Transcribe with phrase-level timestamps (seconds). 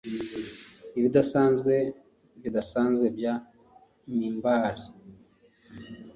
[0.97, 1.73] Ibidasanzwe
[2.41, 3.33] bidasanzwe bya
[4.17, 4.83] mimbari